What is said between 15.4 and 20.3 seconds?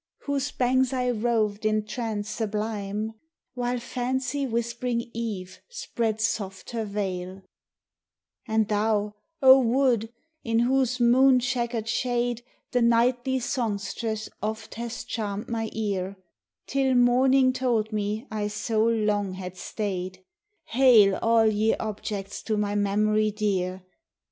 my ear Till Morning told me I so long had stay'd: